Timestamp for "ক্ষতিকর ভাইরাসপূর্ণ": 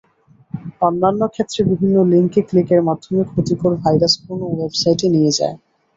3.29-4.41